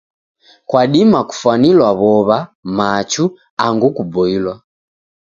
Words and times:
Kwadima 0.69 1.19
kufwanilwa 1.29 1.89
w'ow'a, 1.99 2.39
machu, 2.77 3.25
angu 3.65 3.89
kuboilwa. 3.95 4.53